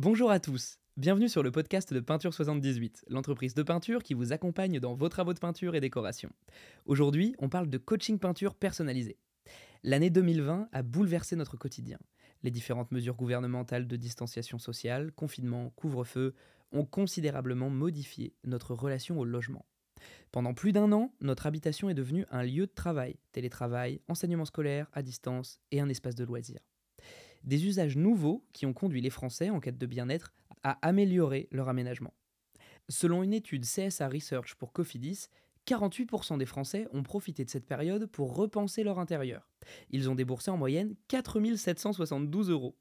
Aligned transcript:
Bonjour 0.00 0.30
à 0.30 0.38
tous, 0.38 0.78
bienvenue 0.96 1.28
sur 1.28 1.42
le 1.42 1.50
podcast 1.50 1.92
de 1.92 1.98
Peinture 1.98 2.32
78, 2.32 3.06
l'entreprise 3.08 3.54
de 3.54 3.64
peinture 3.64 4.04
qui 4.04 4.14
vous 4.14 4.32
accompagne 4.32 4.78
dans 4.78 4.94
vos 4.94 5.08
travaux 5.08 5.34
de 5.34 5.40
peinture 5.40 5.74
et 5.74 5.80
décoration. 5.80 6.30
Aujourd'hui, 6.86 7.34
on 7.40 7.48
parle 7.48 7.68
de 7.68 7.78
coaching 7.78 8.20
peinture 8.20 8.54
personnalisé. 8.54 9.18
L'année 9.82 10.10
2020 10.10 10.68
a 10.70 10.82
bouleversé 10.84 11.34
notre 11.34 11.56
quotidien. 11.56 11.98
Les 12.44 12.52
différentes 12.52 12.92
mesures 12.92 13.16
gouvernementales 13.16 13.88
de 13.88 13.96
distanciation 13.96 14.60
sociale, 14.60 15.10
confinement, 15.10 15.70
couvre-feu, 15.70 16.32
ont 16.70 16.84
considérablement 16.84 17.68
modifié 17.68 18.36
notre 18.44 18.76
relation 18.76 19.18
au 19.18 19.24
logement. 19.24 19.66
Pendant 20.30 20.54
plus 20.54 20.70
d'un 20.70 20.92
an, 20.92 21.12
notre 21.20 21.46
habitation 21.46 21.90
est 21.90 21.94
devenue 21.94 22.24
un 22.30 22.44
lieu 22.44 22.66
de 22.66 22.72
travail, 22.72 23.16
télétravail, 23.32 24.00
enseignement 24.06 24.44
scolaire 24.44 24.86
à 24.92 25.02
distance 25.02 25.58
et 25.72 25.80
un 25.80 25.88
espace 25.88 26.14
de 26.14 26.24
loisirs. 26.24 26.67
Des 27.48 27.64
usages 27.64 27.96
nouveaux 27.96 28.44
qui 28.52 28.66
ont 28.66 28.74
conduit 28.74 29.00
les 29.00 29.08
Français 29.08 29.48
en 29.48 29.58
quête 29.58 29.78
de 29.78 29.86
bien-être 29.86 30.34
à 30.62 30.72
améliorer 30.86 31.48
leur 31.50 31.70
aménagement. 31.70 32.12
Selon 32.90 33.22
une 33.22 33.32
étude 33.32 33.64
CSA 33.64 34.06
Research 34.06 34.54
pour 34.56 34.74
Cofidis, 34.74 35.28
48% 35.66 36.36
des 36.36 36.44
Français 36.44 36.86
ont 36.92 37.02
profité 37.02 37.46
de 37.46 37.48
cette 37.50 37.64
période 37.64 38.04
pour 38.04 38.36
repenser 38.36 38.84
leur 38.84 38.98
intérieur. 38.98 39.48
Ils 39.88 40.10
ont 40.10 40.14
déboursé 40.14 40.50
en 40.50 40.58
moyenne 40.58 40.94
4772 41.08 42.50
euros. 42.50 42.76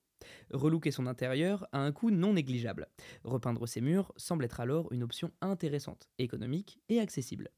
Relooker 0.50 0.92
son 0.92 1.08
intérieur 1.08 1.66
a 1.72 1.80
un 1.80 1.94
coût 1.94 2.12
non 2.12 2.34
négligeable. 2.34 2.90
Repeindre 3.24 3.70
ses 3.70 3.80
murs 3.80 4.12
semble 4.18 4.44
être 4.44 4.60
alors 4.60 4.92
une 4.92 5.04
option 5.04 5.32
intéressante, 5.40 6.10
économique 6.18 6.82
et 6.90 7.00
accessible. 7.00 7.52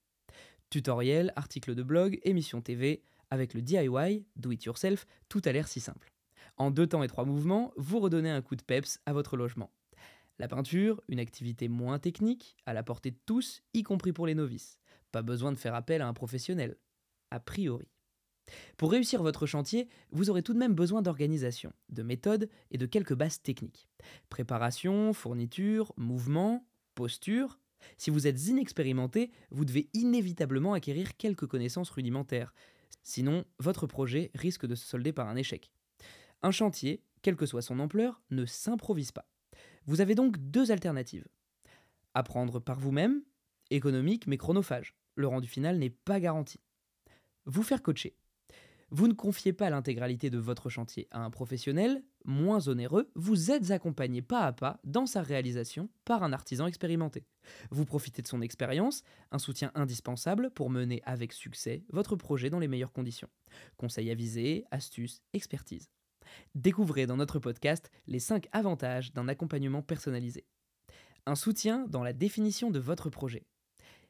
Tutoriels, 0.69 1.33
articles 1.35 1.73
de 1.73 1.81
blog, 1.81 2.19
émissions 2.21 2.61
TV, 2.61 3.01
avec 3.31 3.55
le 3.55 3.63
DIY, 3.63 4.27
do 4.35 4.51
it 4.51 4.63
yourself, 4.63 5.07
tout 5.27 5.41
a 5.45 5.51
l'air 5.51 5.67
si 5.67 5.79
simple. 5.79 6.13
En 6.59 6.71
deux 6.71 6.87
temps 6.87 7.03
et 7.03 7.07
trois 7.07 7.23
mouvements, 7.23 7.71
vous 7.77 7.99
redonnez 7.99 8.29
un 8.29 8.41
coup 8.41 8.57
de 8.57 8.61
peps 8.61 8.99
à 9.05 9.13
votre 9.13 9.37
logement. 9.37 9.71
La 10.39 10.49
peinture, 10.49 11.01
une 11.07 11.19
activité 11.19 11.69
moins 11.69 11.99
technique, 11.99 12.57
à 12.65 12.73
la 12.73 12.83
portée 12.83 13.11
de 13.11 13.19
tous, 13.25 13.61
y 13.73 13.81
compris 13.81 14.11
pour 14.11 14.27
les 14.27 14.35
novices. 14.35 14.77
Pas 15.13 15.21
besoin 15.21 15.53
de 15.53 15.57
faire 15.57 15.73
appel 15.73 16.01
à 16.01 16.07
un 16.07 16.13
professionnel. 16.13 16.75
A 17.31 17.39
priori. 17.39 17.87
Pour 18.75 18.91
réussir 18.91 19.23
votre 19.23 19.45
chantier, 19.45 19.87
vous 20.11 20.29
aurez 20.29 20.43
tout 20.43 20.53
de 20.53 20.59
même 20.59 20.73
besoin 20.73 21.01
d'organisation, 21.01 21.71
de 21.87 22.03
méthode 22.03 22.49
et 22.71 22.77
de 22.77 22.85
quelques 22.85 23.15
bases 23.15 23.41
techniques. 23.41 23.87
Préparation, 24.27 25.13
fourniture, 25.13 25.93
mouvement, 25.95 26.67
posture. 26.93 27.57
Si 27.97 28.09
vous 28.09 28.27
êtes 28.27 28.47
inexpérimenté, 28.47 29.31
vous 29.49 29.63
devez 29.63 29.89
inévitablement 29.93 30.73
acquérir 30.73 31.15
quelques 31.15 31.47
connaissances 31.47 31.89
rudimentaires. 31.89 32.53
Sinon, 33.01 33.45
votre 33.59 33.87
projet 33.87 34.29
risque 34.35 34.65
de 34.65 34.75
se 34.75 34.85
solder 34.85 35.13
par 35.13 35.29
un 35.29 35.37
échec. 35.37 35.71
Un 36.41 36.51
chantier, 36.51 37.03
quelle 37.21 37.35
que 37.35 37.45
soit 37.45 37.61
son 37.61 37.79
ampleur, 37.79 38.21
ne 38.29 38.45
s'improvise 38.45 39.11
pas. 39.11 39.29
Vous 39.85 40.01
avez 40.01 40.15
donc 40.15 40.37
deux 40.37 40.71
alternatives. 40.71 41.27
Apprendre 42.13 42.59
par 42.59 42.79
vous-même, 42.79 43.21
économique 43.69 44.27
mais 44.27 44.37
chronophage. 44.37 44.95
Le 45.15 45.27
rendu 45.27 45.47
final 45.47 45.77
n'est 45.77 45.89
pas 45.89 46.19
garanti. 46.19 46.59
Vous 47.45 47.63
faire 47.63 47.83
coacher. 47.83 48.15
Vous 48.91 49.07
ne 49.07 49.13
confiez 49.13 49.53
pas 49.53 49.69
l'intégralité 49.69 50.31
de 50.31 50.39
votre 50.39 50.69
chantier 50.69 51.07
à 51.11 51.19
un 51.19 51.29
professionnel, 51.29 52.03
moins 52.25 52.67
onéreux, 52.67 53.11
vous 53.13 53.51
êtes 53.51 53.69
accompagné 53.69 54.23
pas 54.23 54.41
à 54.41 54.51
pas 54.51 54.79
dans 54.83 55.05
sa 55.05 55.21
réalisation 55.21 55.89
par 56.05 56.23
un 56.23 56.33
artisan 56.33 56.65
expérimenté. 56.65 57.25
Vous 57.69 57.85
profitez 57.85 58.23
de 58.23 58.27
son 58.27 58.41
expérience, 58.41 59.03
un 59.31 59.37
soutien 59.37 59.71
indispensable 59.75 60.49
pour 60.51 60.71
mener 60.71 61.01
avec 61.05 61.33
succès 61.33 61.83
votre 61.89 62.15
projet 62.15 62.49
dans 62.49 62.59
les 62.59 62.67
meilleures 62.67 62.93
conditions. 62.93 63.29
Conseils 63.77 64.09
avisés, 64.09 64.65
astuces, 64.71 65.21
expertise. 65.33 65.89
Découvrez 66.55 67.05
dans 67.05 67.17
notre 67.17 67.39
podcast 67.39 67.91
les 68.07 68.19
5 68.19 68.47
avantages 68.51 69.13
d'un 69.13 69.27
accompagnement 69.27 69.81
personnalisé. 69.81 70.45
Un 71.25 71.35
soutien 71.35 71.85
dans 71.87 72.03
la 72.03 72.13
définition 72.13 72.71
de 72.71 72.79
votre 72.79 73.09
projet. 73.09 73.45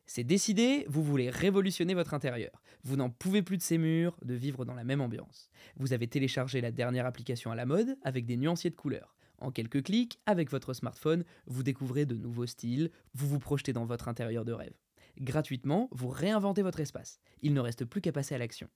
C'est 0.06 0.24
décidé, 0.24 0.86
vous 0.90 1.04
voulez 1.04 1.30
révolutionner 1.30 1.94
votre 1.94 2.16
intérieur. 2.16 2.64
Vous 2.84 2.96
n'en 2.96 3.12
pouvez 3.12 3.44
plus 3.44 3.58
de 3.58 3.62
ces 3.62 3.78
murs, 3.78 4.18
de 4.26 4.34
vivre 4.34 4.66
dans 4.66 4.74
la 4.74 4.84
même 4.84 5.02
ambiance. 5.02 5.52
Vous 5.78 5.94
avez 5.94 6.08
téléchargé 6.08 6.62
la 6.62 6.72
dernière 6.72 7.06
application 7.06 7.52
à 7.52 7.56
la 7.56 7.68
mode 7.68 7.96
avec 8.04 8.26
des 8.26 8.36
nuanciers 8.36 8.72
de 8.72 8.76
couleurs. 8.76 9.16
En 9.38 9.52
quelques 9.52 9.84
clics, 9.84 10.20
avec 10.26 10.50
votre 10.50 10.74
smartphone, 10.74 11.24
vous 11.46 11.62
découvrez 11.62 12.08
de 12.08 12.16
nouveaux 12.16 12.48
styles, 12.48 12.90
vous 13.14 13.28
vous 13.28 13.38
projetez 13.38 13.72
dans 13.72 13.86
votre 13.86 14.08
intérieur 14.08 14.46
de 14.46 14.52
rêve. 14.52 14.74
Gratuitement, 15.20 15.90
vous 15.92 16.10
réinventez 16.10 16.62
votre 16.62 16.80
espace. 16.80 17.20
Il 17.42 17.54
ne 17.54 17.60
reste 17.60 17.86
plus 17.86 18.02
qu'à 18.02 18.12
passer 18.12 18.34
à 18.34 18.40
l'action. 18.40 18.68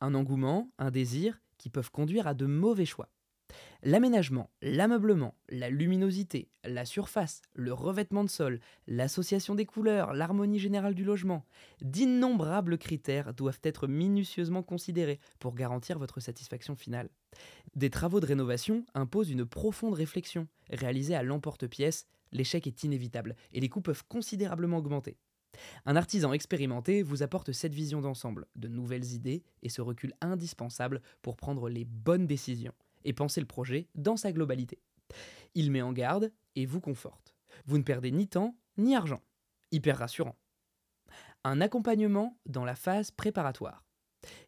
Un 0.00 0.14
engouement, 0.14 0.70
un 0.78 0.90
désir 0.90 1.40
qui 1.58 1.70
peuvent 1.70 1.90
conduire 1.90 2.26
à 2.26 2.34
de 2.34 2.46
mauvais 2.46 2.86
choix. 2.86 3.10
L'aménagement, 3.82 4.50
l'ameublement, 4.60 5.34
la 5.48 5.70
luminosité, 5.70 6.50
la 6.64 6.84
surface, 6.84 7.42
le 7.54 7.72
revêtement 7.72 8.24
de 8.24 8.28
sol, 8.28 8.60
l'association 8.86 9.54
des 9.54 9.66
couleurs, 9.66 10.12
l'harmonie 10.12 10.58
générale 10.58 10.94
du 10.94 11.04
logement, 11.04 11.44
d'innombrables 11.80 12.76
critères 12.76 13.34
doivent 13.34 13.60
être 13.62 13.86
minutieusement 13.86 14.62
considérés 14.62 15.20
pour 15.38 15.54
garantir 15.54 15.98
votre 15.98 16.20
satisfaction 16.20 16.74
finale. 16.74 17.08
Des 17.76 17.90
travaux 17.90 18.20
de 18.20 18.26
rénovation 18.26 18.84
imposent 18.94 19.30
une 19.30 19.46
profonde 19.46 19.94
réflexion. 19.94 20.48
Réalisée 20.70 21.14
à 21.14 21.22
l'emporte-pièce, 21.22 22.06
l'échec 22.32 22.66
est 22.66 22.82
inévitable 22.82 23.36
et 23.52 23.60
les 23.60 23.68
coûts 23.68 23.80
peuvent 23.80 24.04
considérablement 24.08 24.78
augmenter. 24.78 25.16
Un 25.86 25.96
artisan 25.96 26.32
expérimenté 26.32 27.02
vous 27.02 27.22
apporte 27.22 27.52
cette 27.52 27.74
vision 27.74 28.00
d'ensemble, 28.00 28.46
de 28.56 28.68
nouvelles 28.68 29.12
idées 29.12 29.42
et 29.62 29.68
ce 29.68 29.80
recul 29.80 30.12
indispensable 30.20 31.00
pour 31.22 31.36
prendre 31.36 31.68
les 31.68 31.84
bonnes 31.84 32.26
décisions 32.26 32.74
et 33.04 33.12
penser 33.12 33.40
le 33.40 33.46
projet 33.46 33.88
dans 33.94 34.16
sa 34.16 34.32
globalité. 34.32 34.80
Il 35.54 35.70
met 35.70 35.82
en 35.82 35.92
garde 35.92 36.32
et 36.56 36.66
vous 36.66 36.80
conforte. 36.80 37.34
Vous 37.66 37.78
ne 37.78 37.82
perdez 37.82 38.10
ni 38.10 38.28
temps 38.28 38.56
ni 38.76 38.94
argent. 38.94 39.22
Hyper 39.72 39.98
rassurant. 39.98 40.36
Un 41.44 41.60
accompagnement 41.60 42.38
dans 42.46 42.64
la 42.64 42.74
phase 42.74 43.10
préparatoire. 43.10 43.84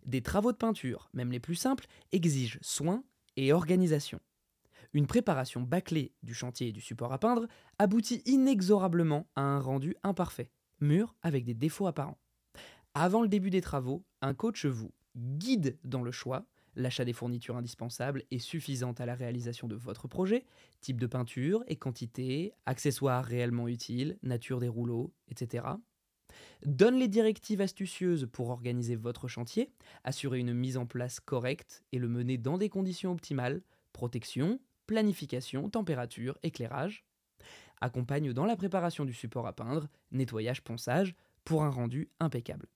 Des 0.05 0.22
travaux 0.22 0.53
de 0.53 0.56
peinture, 0.56 1.09
même 1.12 1.32
les 1.32 1.41
plus 1.41 1.55
simples, 1.55 1.87
exigent 2.12 2.59
soin 2.62 3.05
et 3.37 3.53
organisation. 3.53 4.21
Une 4.93 5.06
préparation 5.06 5.61
bâclée 5.61 6.12
du 6.22 6.34
chantier 6.34 6.69
et 6.69 6.72
du 6.72 6.81
support 6.81 7.12
à 7.12 7.19
peindre 7.19 7.47
aboutit 7.78 8.22
inexorablement 8.27 9.28
à 9.37 9.43
un 9.43 9.61
rendu 9.61 9.94
imparfait, 10.03 10.50
mûr 10.81 11.15
avec 11.23 11.45
des 11.45 11.55
défauts 11.55 11.87
apparents. 11.87 12.19
Avant 12.95 13.23
le 13.23 13.29
début 13.29 13.51
des 13.51 13.61
travaux, 13.61 14.05
un 14.21 14.35
coach 14.35 14.67
vous 14.67 14.91
guide 15.17 15.79
dans 15.85 16.03
le 16.03 16.11
choix, 16.11 16.47
l'achat 16.77 17.05
des 17.05 17.13
fournitures 17.13 17.57
indispensables 17.57 18.25
et 18.31 18.39
suffisantes 18.39 19.01
à 19.01 19.07
la 19.07 19.15
réalisation 19.15 19.69
de 19.69 19.75
votre 19.75 20.09
projet, 20.09 20.45
type 20.81 21.01
de 21.01 21.07
peinture 21.07 21.65
et 21.67 21.77
quantité, 21.77 22.53
accessoires 22.67 23.25
réellement 23.25 23.69
utiles, 23.69 24.19
nature 24.23 24.61
des 24.61 24.69
rouleaux, 24.69 25.13
etc. 25.29 25.65
Donne 26.65 26.99
les 26.99 27.09
directives 27.09 27.61
astucieuses 27.61 28.29
pour 28.31 28.51
organiser 28.51 28.97
votre 28.97 29.29
chantier, 29.29 29.73
assurer 30.05 30.39
une 30.39 30.55
mise 30.55 30.77
en 30.77 30.87
place 30.87 31.21
correcte 31.21 31.83
et 31.93 31.99
le 31.99 32.09
mener 32.09 32.39
dans 32.39 32.59
des 32.59 32.69
conditions 32.69 33.12
optimales, 33.12 33.62
protection, 33.93 34.61
planification, 34.87 35.71
température, 35.71 36.39
éclairage. 36.43 37.05
Accompagne 37.81 38.33
dans 38.33 38.45
la 38.45 38.57
préparation 38.57 39.05
du 39.05 39.15
support 39.15 39.47
à 39.47 39.53
peindre, 39.53 39.89
nettoyage, 40.13 40.63
ponçage, 40.63 41.15
pour 41.45 41.65
un 41.65 41.71
rendu 41.71 42.11
impeccable. 42.21 42.67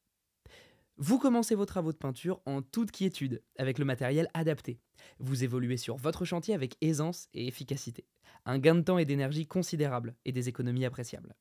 Vous 0.97 1.19
commencez 1.19 1.55
vos 1.55 1.67
travaux 1.67 1.93
de 1.93 1.99
peinture 1.99 2.41
en 2.47 2.63
toute 2.63 2.93
quiétude, 2.93 3.43
avec 3.59 3.79
le 3.79 3.85
matériel 3.85 4.29
adapté. 4.33 4.79
Vous 5.19 5.43
évoluez 5.43 5.77
sur 5.77 5.97
votre 5.97 6.25
chantier 6.25 6.55
avec 6.55 6.77
aisance 6.81 7.29
et 7.35 7.49
efficacité. 7.49 8.07
Un 8.47 8.59
gain 8.59 8.77
de 8.77 8.81
temps 8.81 8.99
et 8.99 9.05
d'énergie 9.05 9.47
considérable 9.47 10.15
et 10.25 10.33
des 10.33 10.49
économies 10.49 10.85
appréciables. 10.85 11.35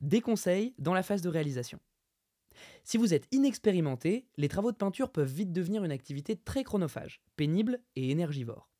Des 0.00 0.20
conseils 0.20 0.74
dans 0.78 0.94
la 0.94 1.02
phase 1.02 1.22
de 1.22 1.28
réalisation. 1.28 1.78
Si 2.84 2.96
vous 2.96 3.12
êtes 3.12 3.28
inexpérimenté, 3.30 4.26
les 4.38 4.48
travaux 4.48 4.72
de 4.72 4.76
peinture 4.76 5.10
peuvent 5.10 5.32
vite 5.32 5.52
devenir 5.52 5.84
une 5.84 5.92
activité 5.92 6.36
très 6.36 6.64
chronophage, 6.64 7.20
pénible 7.36 7.80
et 7.94 8.10
énergivore. 8.10 8.70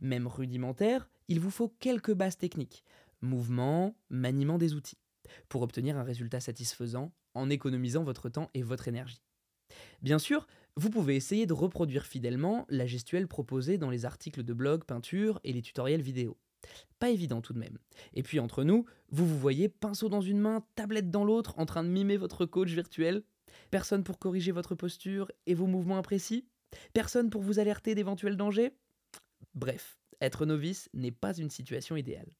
Même 0.00 0.26
rudimentaire, 0.26 1.08
il 1.28 1.40
vous 1.40 1.50
faut 1.50 1.74
quelques 1.80 2.12
bases 2.12 2.36
techniques, 2.36 2.84
mouvement, 3.26 3.94
maniement 4.08 4.58
des 4.58 4.74
outils, 4.74 4.98
pour 5.48 5.62
obtenir 5.62 5.96
un 5.96 6.02
résultat 6.02 6.40
satisfaisant 6.40 7.12
en 7.34 7.50
économisant 7.50 8.02
votre 8.02 8.28
temps 8.28 8.50
et 8.54 8.62
votre 8.62 8.88
énergie. 8.88 9.20
Bien 10.02 10.18
sûr, 10.18 10.46
vous 10.76 10.90
pouvez 10.90 11.16
essayer 11.16 11.46
de 11.46 11.52
reproduire 11.52 12.06
fidèlement 12.06 12.66
la 12.68 12.86
gestuelle 12.86 13.28
proposée 13.28 13.78
dans 13.78 13.90
les 13.90 14.04
articles 14.04 14.42
de 14.42 14.52
blog, 14.52 14.84
peinture 14.84 15.40
et 15.44 15.52
les 15.52 15.62
tutoriels 15.62 16.02
vidéo. 16.02 16.36
Pas 16.98 17.10
évident 17.10 17.40
tout 17.40 17.52
de 17.52 17.58
même. 17.58 17.78
Et 18.14 18.22
puis 18.22 18.40
entre 18.40 18.64
nous, 18.64 18.84
vous 19.10 19.26
vous 19.26 19.38
voyez 19.38 19.68
pinceau 19.68 20.08
dans 20.08 20.20
une 20.20 20.40
main, 20.40 20.64
tablette 20.74 21.10
dans 21.10 21.24
l'autre, 21.24 21.58
en 21.58 21.66
train 21.66 21.84
de 21.84 21.88
mimer 21.88 22.16
votre 22.16 22.46
coach 22.46 22.70
virtuel 22.70 23.22
Personne 23.70 24.04
pour 24.04 24.18
corriger 24.18 24.52
votre 24.52 24.74
posture 24.74 25.30
et 25.46 25.54
vos 25.54 25.66
mouvements 25.66 25.98
imprécis 25.98 26.46
Personne 26.92 27.30
pour 27.30 27.42
vous 27.42 27.58
alerter 27.58 27.94
d'éventuels 27.94 28.36
dangers 28.36 28.72
Bref, 29.54 29.98
être 30.20 30.44
novice 30.44 30.88
n'est 30.92 31.12
pas 31.12 31.36
une 31.36 31.50
situation 31.50 31.96
idéale. 31.96 32.30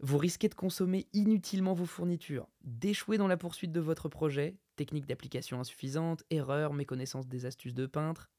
Vous 0.00 0.18
risquez 0.18 0.48
de 0.48 0.54
consommer 0.54 1.06
inutilement 1.14 1.72
vos 1.72 1.86
fournitures, 1.86 2.48
d'échouer 2.64 3.16
dans 3.16 3.28
la 3.28 3.38
poursuite 3.38 3.72
de 3.72 3.80
votre 3.80 4.10
projet, 4.10 4.56
technique 4.76 5.06
d'application 5.06 5.58
insuffisante, 5.58 6.22
erreurs, 6.30 6.74
méconnaissance 6.74 7.26
des 7.26 7.46
astuces 7.46 7.74
de 7.74 7.86
peintre. 7.86 8.30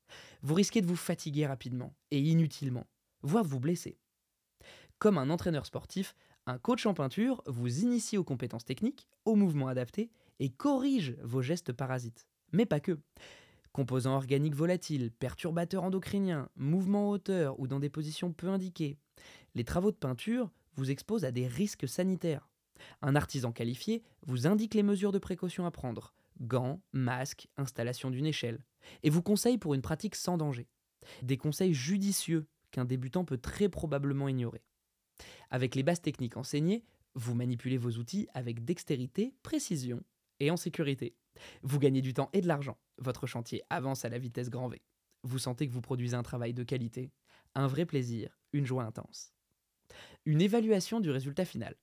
Vous 0.44 0.54
risquez 0.54 0.82
de 0.82 0.88
vous 0.88 0.96
fatiguer 0.96 1.48
rapidement 1.48 1.96
et 2.12 2.20
inutilement, 2.20 2.86
voire 3.24 3.44
vous 3.44 3.60
blesser. 3.60 3.98
Comme 5.00 5.18
un 5.18 5.32
entraîneur 5.32 5.66
sportif, 5.66 6.16
un 6.46 6.60
coach 6.60 6.86
en 6.86 6.94
peinture 6.94 7.42
vous 7.48 7.80
initie 7.80 8.18
aux 8.18 8.24
compétences 8.24 8.66
techniques, 8.66 9.08
aux 9.26 9.36
mouvements 9.36 9.68
adaptés 9.68 10.12
et 10.40 10.50
corrige 10.50 11.16
vos 11.24 11.42
gestes 11.42 11.74
parasites. 11.74 12.28
Mais 12.52 12.66
pas 12.66 12.80
que. 12.80 13.00
Composants 13.74 14.16
organiques 14.16 14.56
volatiles, 14.56 15.12
perturbateurs 15.12 15.84
endocriniens, 15.84 16.50
mouvements 16.56 17.10
en 17.10 17.12
hauteur 17.12 17.60
ou 17.60 17.68
dans 17.68 17.80
des 17.80 17.90
positions 17.90 18.32
peu 18.32 18.48
indiquées. 18.48 18.98
Les 19.56 19.64
travaux 19.64 19.92
de 19.92 19.98
peinture 19.98 20.52
vous 20.78 20.92
exposent 20.92 21.26
à 21.26 21.32
des 21.32 21.48
risques 21.48 21.88
sanitaires. 21.88 22.50
Un 23.02 23.16
artisan 23.16 23.52
qualifié 23.52 24.04
vous 24.26 24.48
indique 24.48 24.76
les 24.76 24.84
mesures 24.84 25.12
de 25.12 25.20
précaution 25.20 25.66
à 25.66 25.72
prendre 25.72 26.14
gants, 26.40 26.82
masques, 26.94 27.48
installation 27.58 28.12
d'une 28.12 28.26
échelle 28.26 28.64
et 29.04 29.10
vous 29.10 29.24
conseille 29.24 29.58
pour 29.58 29.74
une 29.74 29.82
pratique 29.82 30.16
sans 30.16 30.38
danger. 30.38 30.68
Des 31.24 31.38
conseils 31.38 31.74
judicieux 31.74 32.48
qu'un 32.72 32.86
débutant 32.86 33.26
peut 33.26 33.38
très 33.38 33.70
probablement 33.70 34.28
ignorer. 34.28 34.64
Avec 35.50 35.76
les 35.76 35.84
bases 35.84 36.02
techniques 36.02 36.38
enseignées, 36.38 36.84
vous 37.16 37.34
manipulez 37.34 37.78
vos 37.78 37.92
outils 37.92 38.28
avec 38.34 38.64
dextérité, 38.64 39.34
précision 39.42 40.04
et 40.40 40.52
en 40.52 40.58
sécurité. 40.58 41.16
Vous 41.64 41.80
gagnez 41.80 42.02
du 42.02 42.14
temps 42.14 42.30
et 42.34 42.42
de 42.42 42.48
l'argent. 42.48 42.78
Votre 43.00 43.26
chantier 43.26 43.64
avance 43.70 44.06
à 44.06 44.10
la 44.10 44.20
vitesse 44.20 44.50
grand 44.50 44.68
V. 44.68 44.82
Vous 45.24 45.40
sentez 45.40 45.68
que 45.68 45.74
vous 45.74 45.82
produisez 45.82 46.16
un 46.16 46.24
travail 46.24 46.54
de 46.54 46.64
qualité, 46.64 47.12
un 47.56 47.68
vrai 47.68 47.86
plaisir, 47.86 48.38
une 48.54 48.66
joie 48.66 48.84
intense. 48.84 49.34
Une 50.28 50.42
évaluation 50.42 51.00
du 51.00 51.10
résultat 51.10 51.46
final. 51.46 51.74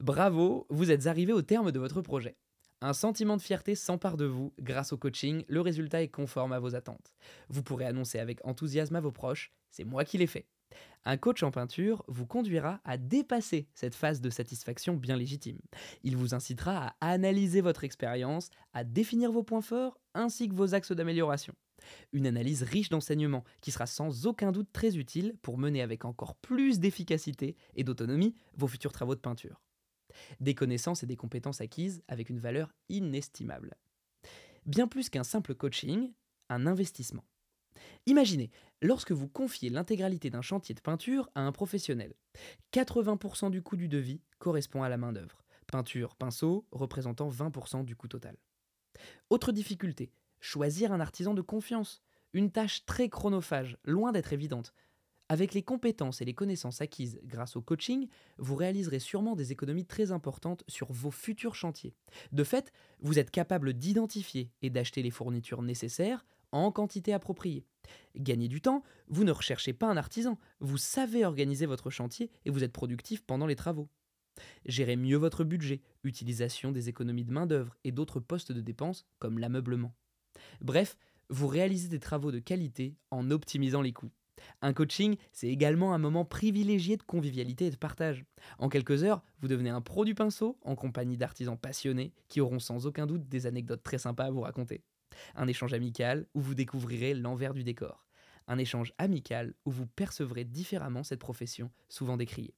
Bravo, 0.00 0.66
vous 0.68 0.90
êtes 0.90 1.06
arrivé 1.06 1.32
au 1.32 1.42
terme 1.42 1.70
de 1.70 1.78
votre 1.78 2.02
projet. 2.02 2.36
Un 2.80 2.92
sentiment 2.92 3.36
de 3.36 3.40
fierté 3.40 3.76
s'empare 3.76 4.16
de 4.16 4.24
vous 4.24 4.52
grâce 4.58 4.92
au 4.92 4.98
coaching, 4.98 5.44
le 5.46 5.60
résultat 5.60 6.02
est 6.02 6.08
conforme 6.08 6.52
à 6.52 6.58
vos 6.58 6.74
attentes. 6.74 7.14
Vous 7.48 7.62
pourrez 7.62 7.84
annoncer 7.84 8.18
avec 8.18 8.44
enthousiasme 8.44 8.96
à 8.96 9.00
vos 9.00 9.12
proches, 9.12 9.52
c'est 9.70 9.84
moi 9.84 10.04
qui 10.04 10.18
l'ai 10.18 10.26
fait. 10.26 10.48
Un 11.04 11.16
coach 11.16 11.44
en 11.44 11.52
peinture 11.52 12.02
vous 12.08 12.26
conduira 12.26 12.80
à 12.82 12.96
dépasser 12.96 13.68
cette 13.74 13.94
phase 13.94 14.20
de 14.20 14.28
satisfaction 14.28 14.94
bien 14.94 15.16
légitime. 15.16 15.60
Il 16.02 16.16
vous 16.16 16.34
incitera 16.34 16.96
à 17.00 17.10
analyser 17.12 17.60
votre 17.60 17.84
expérience, 17.84 18.50
à 18.72 18.82
définir 18.82 19.30
vos 19.30 19.44
points 19.44 19.62
forts 19.62 20.00
ainsi 20.14 20.48
que 20.48 20.54
vos 20.56 20.74
axes 20.74 20.90
d'amélioration. 20.90 21.54
Une 22.12 22.26
analyse 22.26 22.62
riche 22.62 22.88
d'enseignements 22.88 23.44
qui 23.60 23.70
sera 23.70 23.86
sans 23.86 24.26
aucun 24.26 24.52
doute 24.52 24.72
très 24.72 24.96
utile 24.96 25.36
pour 25.42 25.58
mener 25.58 25.82
avec 25.82 26.04
encore 26.04 26.34
plus 26.36 26.80
d'efficacité 26.80 27.56
et 27.74 27.84
d'autonomie 27.84 28.34
vos 28.56 28.68
futurs 28.68 28.92
travaux 28.92 29.14
de 29.14 29.20
peinture. 29.20 29.60
Des 30.40 30.54
connaissances 30.54 31.02
et 31.02 31.06
des 31.06 31.16
compétences 31.16 31.60
acquises 31.60 32.02
avec 32.08 32.30
une 32.30 32.38
valeur 32.38 32.72
inestimable. 32.88 33.76
Bien 34.66 34.88
plus 34.88 35.08
qu'un 35.08 35.24
simple 35.24 35.54
coaching, 35.54 36.12
un 36.48 36.66
investissement. 36.66 37.24
Imaginez, 38.06 38.50
lorsque 38.82 39.12
vous 39.12 39.28
confiez 39.28 39.70
l'intégralité 39.70 40.30
d'un 40.30 40.42
chantier 40.42 40.74
de 40.74 40.80
peinture 40.80 41.30
à 41.34 41.42
un 41.42 41.52
professionnel, 41.52 42.14
80% 42.72 43.50
du 43.50 43.62
coût 43.62 43.76
du 43.76 43.88
devis 43.88 44.20
correspond 44.38 44.82
à 44.82 44.88
la 44.88 44.96
main-d'œuvre. 44.96 45.44
Peinture, 45.66 46.16
pinceau 46.16 46.66
représentant 46.72 47.28
20% 47.28 47.84
du 47.84 47.94
coût 47.94 48.08
total. 48.08 48.36
Autre 49.30 49.52
difficulté, 49.52 50.10
choisir 50.40 50.92
un 50.92 51.00
artisan 51.00 51.34
de 51.34 51.42
confiance. 51.42 52.02
Une 52.32 52.50
tâche 52.50 52.84
très 52.84 53.08
chronophage, 53.08 53.78
loin 53.84 54.12
d'être 54.12 54.32
évidente. 54.32 54.74
Avec 55.30 55.52
les 55.52 55.62
compétences 55.62 56.22
et 56.22 56.24
les 56.24 56.34
connaissances 56.34 56.80
acquises 56.80 57.20
grâce 57.24 57.56
au 57.56 57.60
coaching, 57.60 58.08
vous 58.38 58.56
réaliserez 58.56 58.98
sûrement 58.98 59.36
des 59.36 59.52
économies 59.52 59.84
très 59.84 60.10
importantes 60.10 60.64
sur 60.68 60.90
vos 60.90 61.10
futurs 61.10 61.54
chantiers. 61.54 61.94
De 62.32 62.44
fait, 62.44 62.72
vous 63.00 63.18
êtes 63.18 63.30
capable 63.30 63.74
d'identifier 63.74 64.50
et 64.62 64.70
d'acheter 64.70 65.02
les 65.02 65.10
fournitures 65.10 65.60
nécessaires 65.60 66.24
en 66.50 66.72
quantité 66.72 67.12
appropriée. 67.12 67.66
Gagnez 68.16 68.48
du 68.48 68.62
temps, 68.62 68.82
vous 69.08 69.24
ne 69.24 69.32
recherchez 69.32 69.74
pas 69.74 69.86
un 69.86 69.98
artisan, 69.98 70.38
vous 70.60 70.78
savez 70.78 71.26
organiser 71.26 71.66
votre 71.66 71.90
chantier 71.90 72.30
et 72.46 72.50
vous 72.50 72.64
êtes 72.64 72.72
productif 72.72 73.22
pendant 73.22 73.46
les 73.46 73.56
travaux. 73.56 73.88
Gérez 74.64 74.96
mieux 74.96 75.16
votre 75.16 75.44
budget, 75.44 75.82
utilisation 76.04 76.72
des 76.72 76.88
économies 76.88 77.24
de 77.24 77.32
main-d'œuvre 77.32 77.76
et 77.84 77.92
d'autres 77.92 78.20
postes 78.20 78.52
de 78.52 78.60
dépenses 78.62 79.06
comme 79.18 79.38
l'ameublement. 79.38 79.92
Bref, 80.60 80.96
vous 81.30 81.46
réalisez 81.46 81.88
des 81.88 82.00
travaux 82.00 82.32
de 82.32 82.38
qualité 82.38 82.96
en 83.10 83.30
optimisant 83.30 83.82
les 83.82 83.92
coûts. 83.92 84.10
Un 84.62 84.72
coaching, 84.72 85.16
c'est 85.32 85.48
également 85.48 85.94
un 85.94 85.98
moment 85.98 86.24
privilégié 86.24 86.96
de 86.96 87.02
convivialité 87.02 87.66
et 87.66 87.70
de 87.70 87.76
partage. 87.76 88.24
En 88.58 88.68
quelques 88.68 89.04
heures, 89.04 89.22
vous 89.40 89.48
devenez 89.48 89.70
un 89.70 89.80
pro 89.80 90.04
du 90.04 90.14
pinceau 90.14 90.58
en 90.62 90.76
compagnie 90.76 91.16
d'artisans 91.16 91.58
passionnés 91.58 92.12
qui 92.28 92.40
auront 92.40 92.60
sans 92.60 92.86
aucun 92.86 93.06
doute 93.06 93.28
des 93.28 93.46
anecdotes 93.46 93.82
très 93.82 93.98
sympas 93.98 94.26
à 94.26 94.30
vous 94.30 94.40
raconter. 94.40 94.82
Un 95.34 95.48
échange 95.48 95.74
amical 95.74 96.26
où 96.34 96.40
vous 96.40 96.54
découvrirez 96.54 97.14
l'envers 97.14 97.54
du 97.54 97.64
décor. 97.64 98.06
Un 98.46 98.58
échange 98.58 98.92
amical 98.98 99.54
où 99.64 99.70
vous 99.70 99.86
percevrez 99.86 100.44
différemment 100.44 101.02
cette 101.02 101.20
profession 101.20 101.70
souvent 101.88 102.16
décriée. 102.16 102.54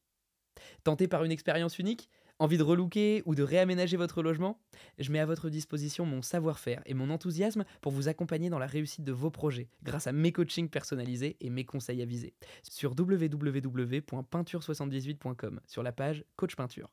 Tenté 0.85 1.09
par 1.09 1.25
une 1.25 1.33
expérience 1.33 1.79
unique 1.79 2.09
Envie 2.41 2.57
de 2.57 2.63
relooker 2.63 3.23
ou 3.27 3.35
de 3.35 3.43
réaménager 3.43 3.99
votre 3.99 4.23
logement 4.23 4.59
Je 4.99 5.13
mets 5.13 5.19
à 5.19 5.27
votre 5.27 5.51
disposition 5.51 6.07
mon 6.07 6.23
savoir-faire 6.23 6.81
et 6.87 6.95
mon 6.95 7.11
enthousiasme 7.11 7.67
pour 7.83 7.93
vous 7.93 8.09
accompagner 8.09 8.49
dans 8.49 8.59
la 8.59 8.67
réussite 8.67 9.05
de 9.05 9.13
vos 9.13 9.31
projets 9.31 9.69
grâce 9.83 10.07
à 10.07 10.13
mes 10.13 10.33
coachings 10.33 10.71
personnalisés 10.71 11.37
et 11.43 11.51
mes 11.51 11.67
conseils 11.67 12.01
avisés 12.01 12.33
sur 12.63 12.95
www.peinture78.com 12.99 15.61
sur 15.67 15.83
la 15.83 15.93
page 15.93 16.25
Coach 16.37 16.57
Peinture. 16.57 16.89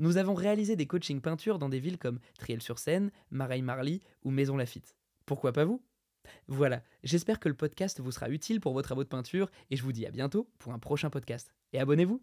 Nous 0.00 0.16
avons 0.16 0.34
réalisé 0.34 0.74
des 0.74 0.88
coachings 0.88 1.20
peinture 1.20 1.60
dans 1.60 1.68
des 1.68 1.78
villes 1.78 1.98
comme 1.98 2.18
Triel-sur-Seine, 2.36 3.12
Mareil-Marly 3.30 4.00
ou 4.24 4.32
Maison 4.32 4.56
Lafitte. 4.56 4.96
Pourquoi 5.26 5.52
pas 5.52 5.64
vous? 5.64 5.80
Voilà, 6.48 6.82
j'espère 7.04 7.38
que 7.38 7.48
le 7.48 7.54
podcast 7.54 8.00
vous 8.00 8.10
sera 8.10 8.30
utile 8.30 8.60
pour 8.60 8.72
vos 8.72 8.82
travaux 8.82 9.04
de 9.04 9.08
peinture 9.08 9.48
et 9.70 9.76
je 9.76 9.84
vous 9.84 9.92
dis 9.92 10.06
à 10.06 10.10
bientôt 10.10 10.50
pour 10.58 10.72
un 10.72 10.80
prochain 10.80 11.08
podcast. 11.08 11.54
Et 11.72 11.78
abonnez-vous 11.78 12.20